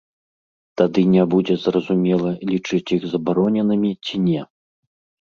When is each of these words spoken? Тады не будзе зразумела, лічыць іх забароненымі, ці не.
Тады 0.81 1.03
не 1.17 1.23
будзе 1.35 1.59
зразумела, 1.67 2.29
лічыць 2.55 2.83
іх 2.99 3.09
забароненымі, 3.15 3.97
ці 4.09 4.27
не. 4.29 4.41